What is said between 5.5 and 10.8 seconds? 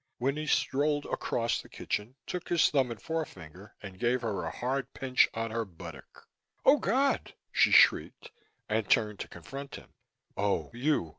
her buttock. "Oh! God!" she shrieked and turned to confront him. "Oh,